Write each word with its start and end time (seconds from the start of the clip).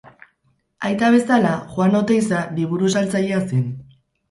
Aita 0.89 1.09
bezala, 1.17 1.51
Juan 1.75 1.99
Oteiza 2.01 2.41
liburu-saltzailea 2.59 3.45
zen. 3.55 3.65